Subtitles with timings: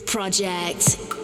[0.00, 1.15] Project.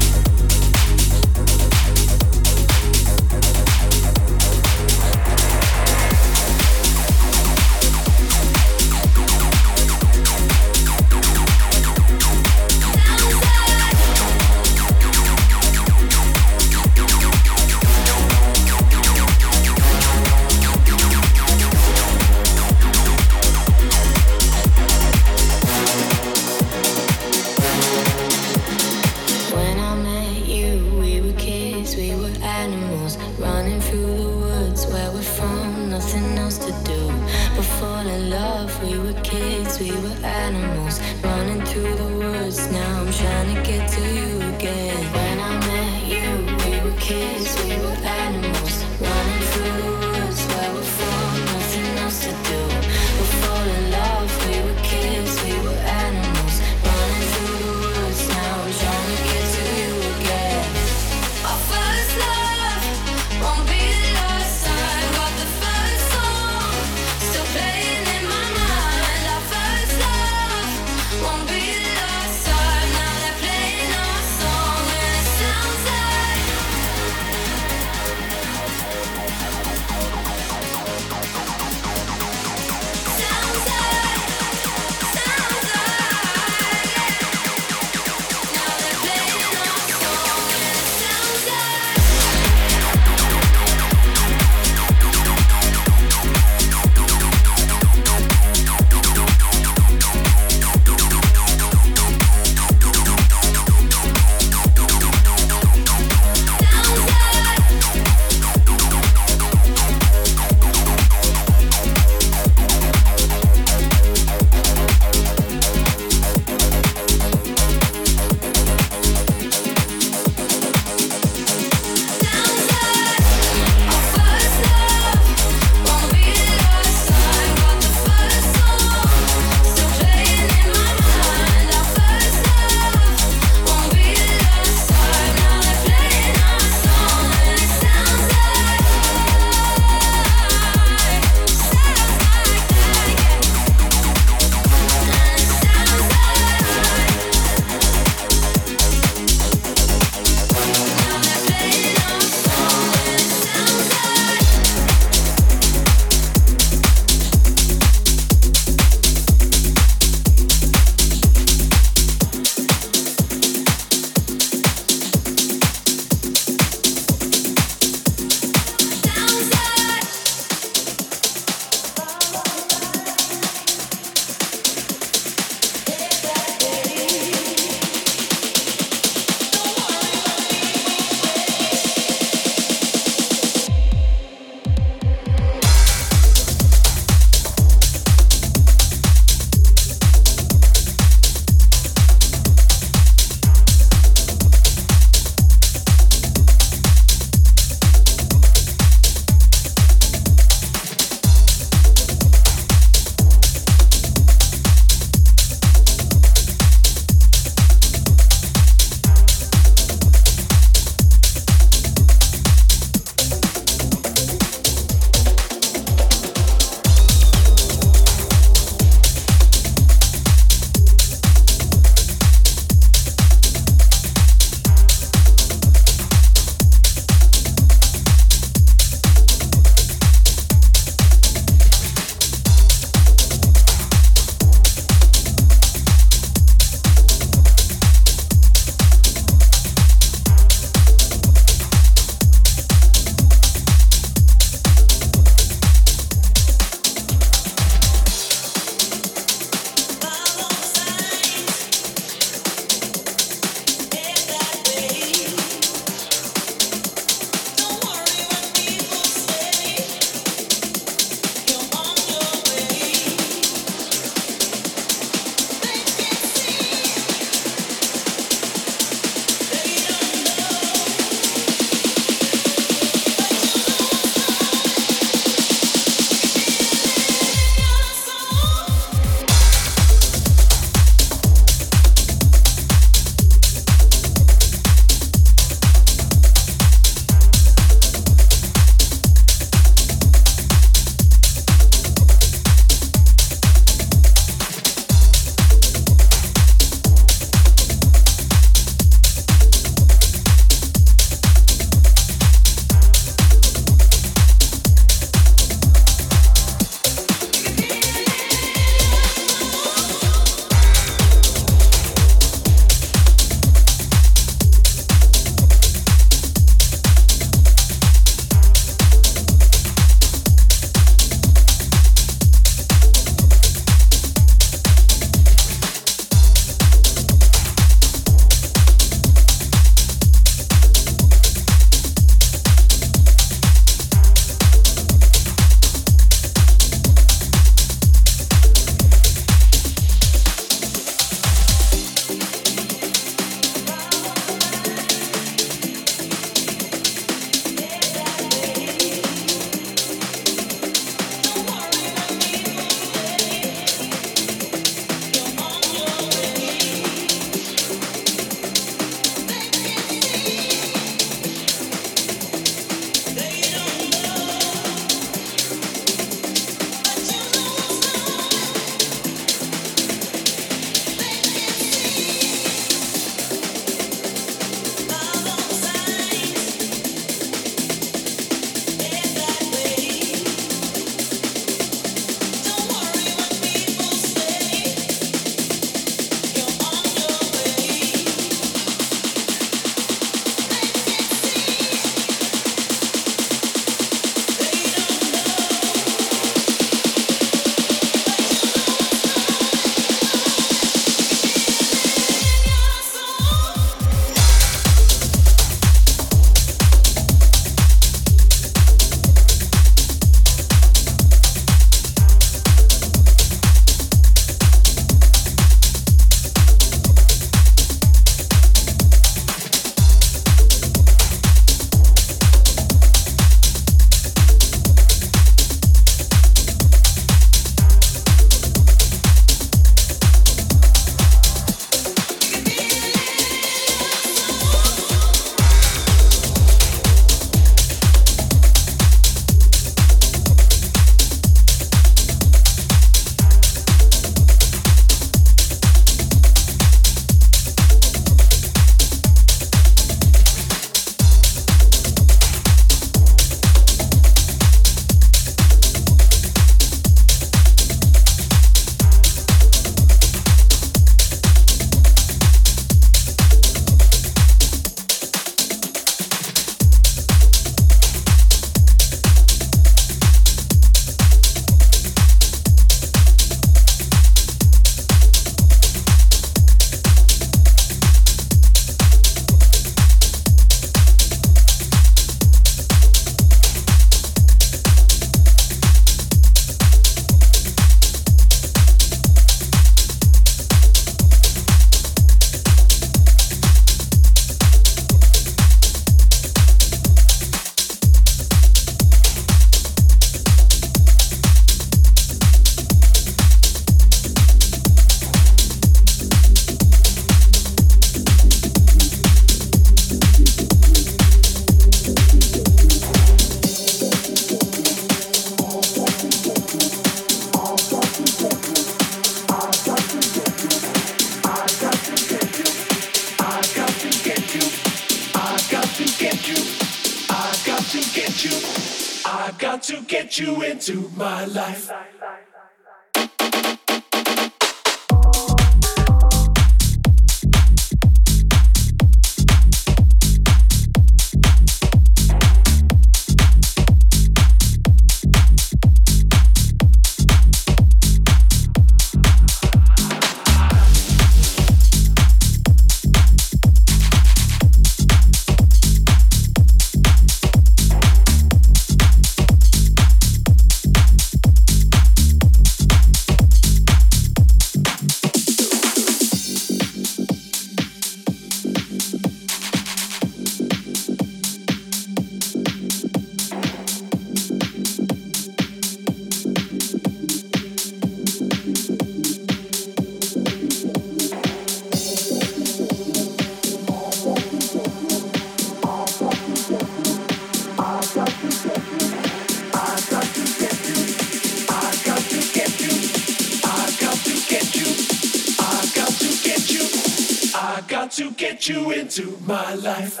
[598.48, 600.00] you into my life.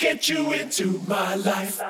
[0.00, 1.82] get you into my life.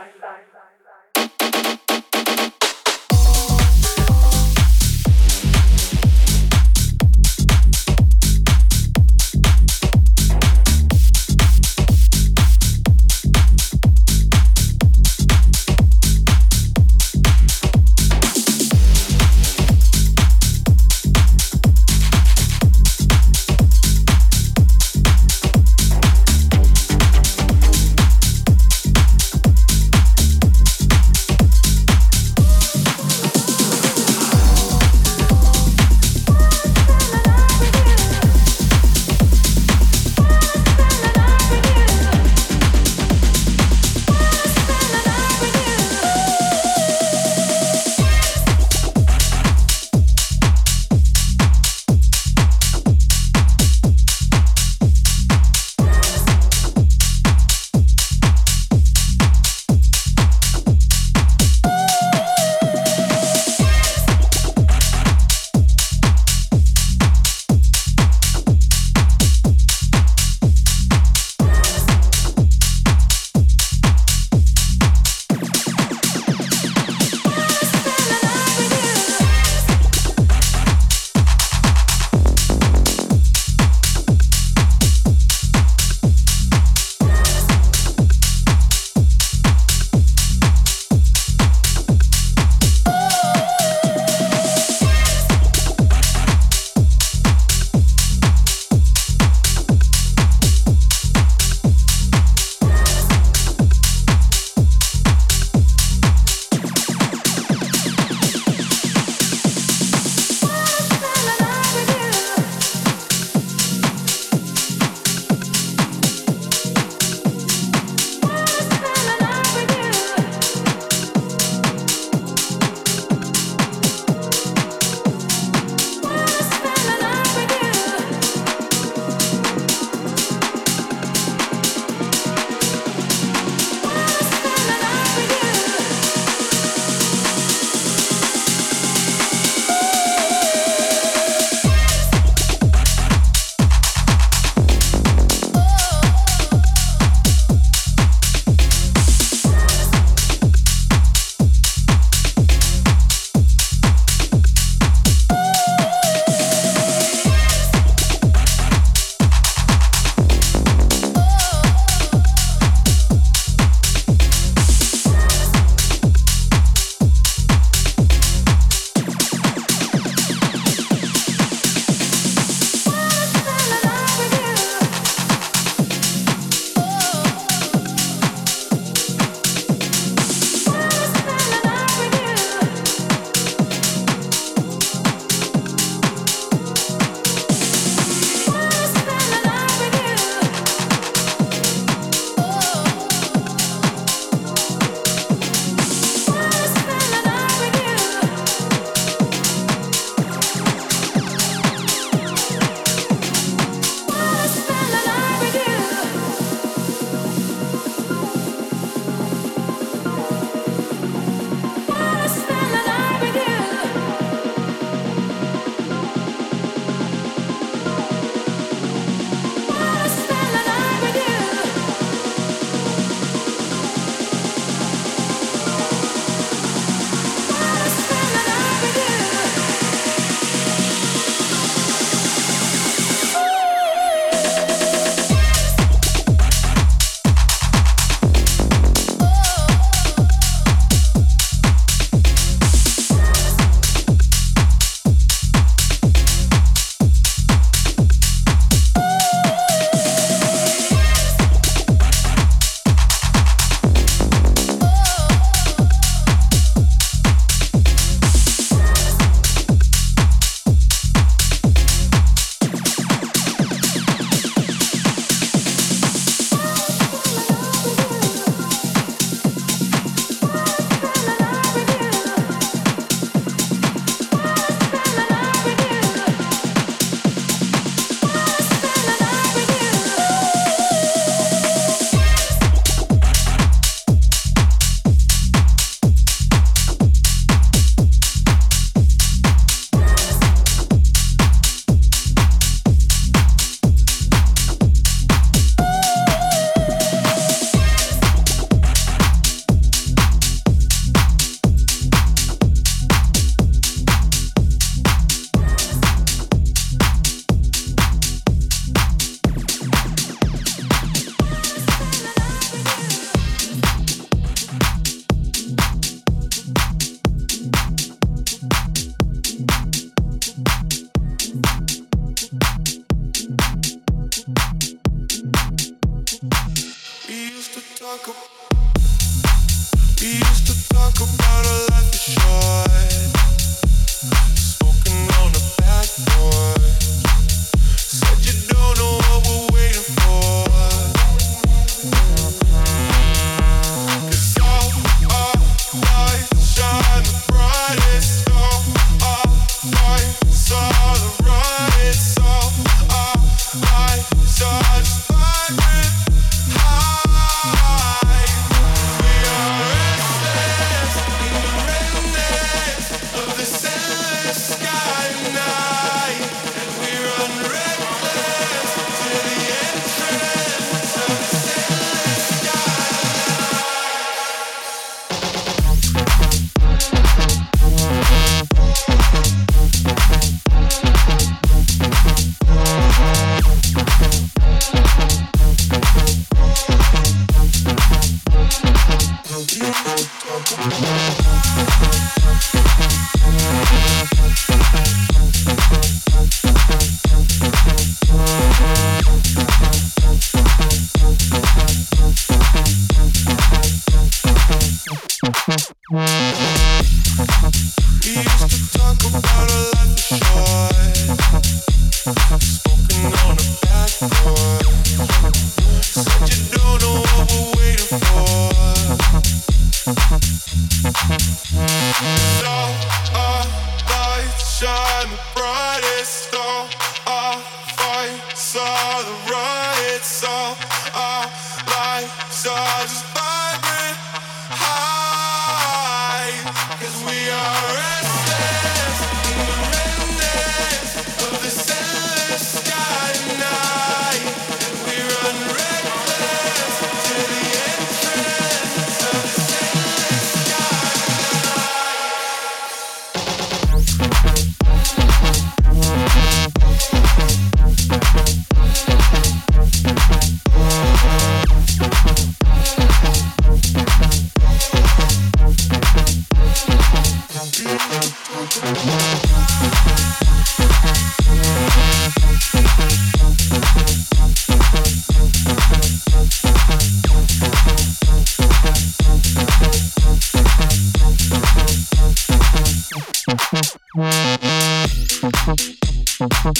[485.70, 486.72] Uh-huh.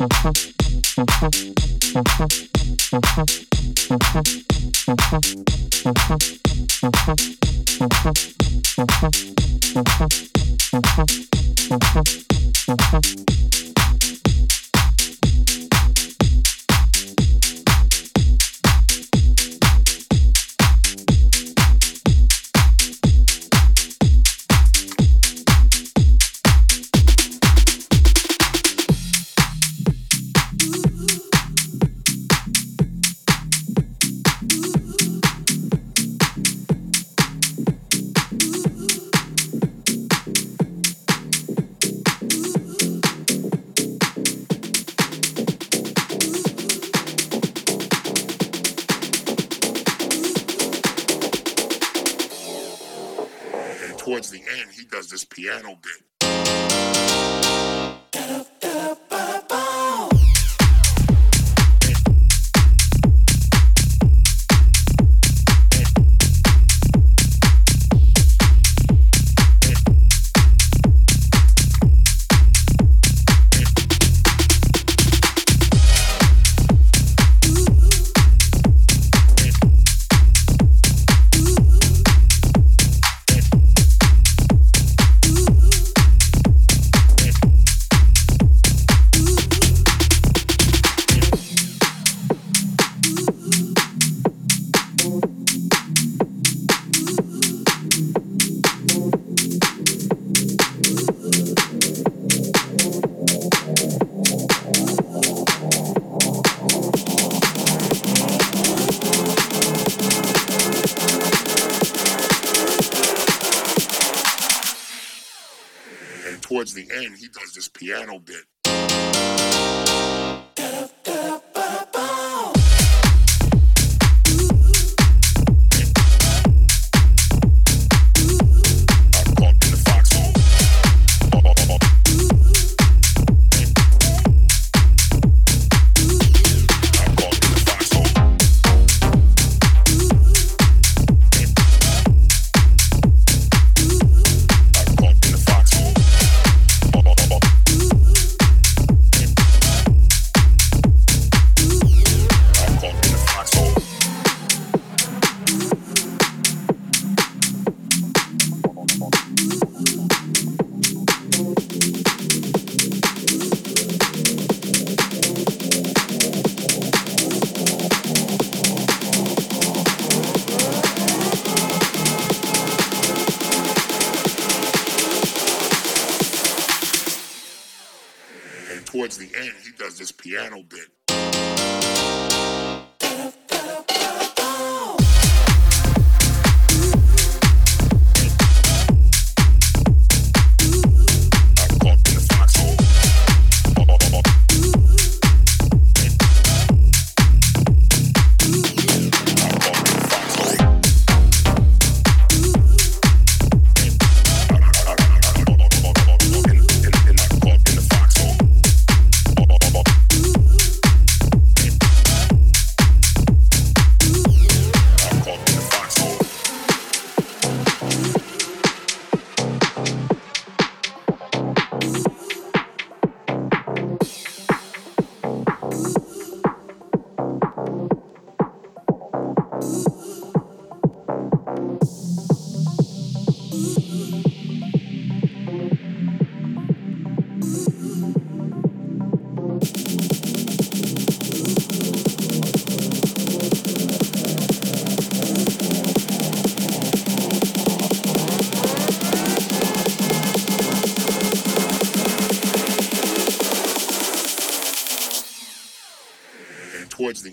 [0.00, 0.61] Uh-huh.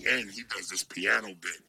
[0.10, 1.69] End, he does this piano bit.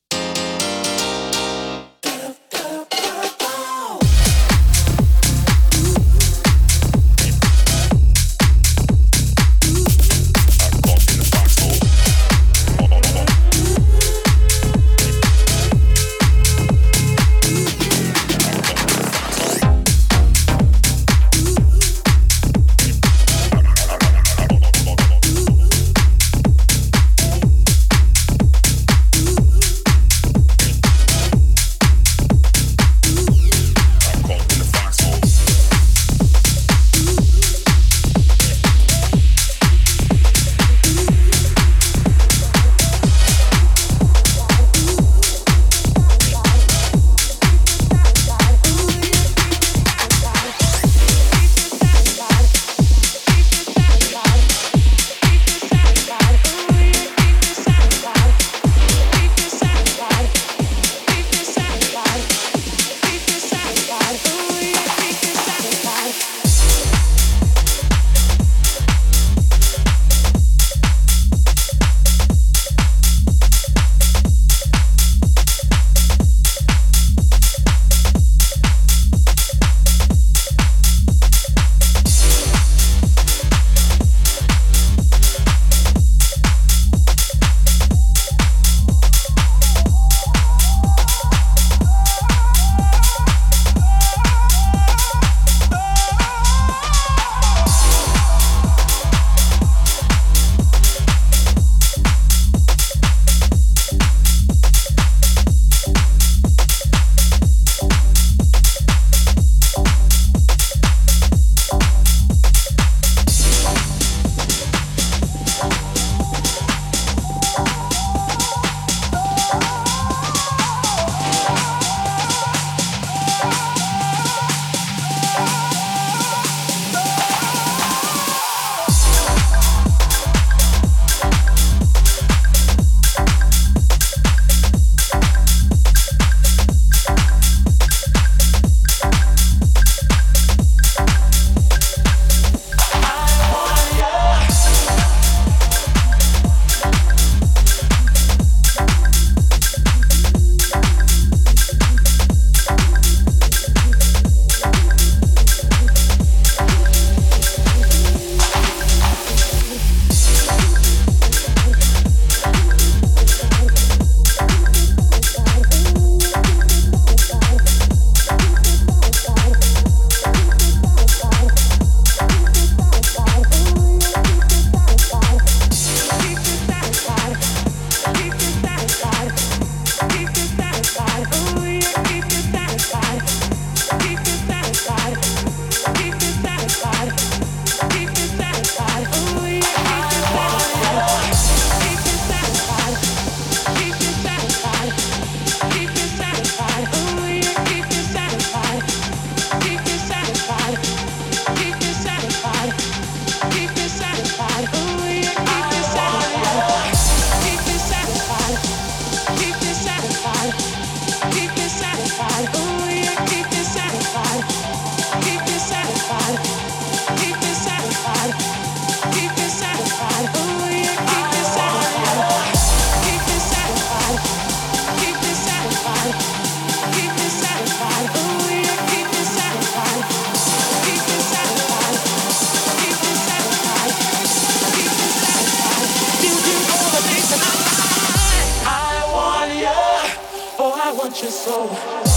[241.23, 242.10] your soul.